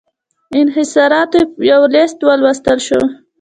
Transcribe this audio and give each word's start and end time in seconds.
انحصاراتو 0.59 1.39
یو 1.71 1.81
لېست 1.93 2.19
ولوستل 2.29 2.77
شو. 2.87 3.01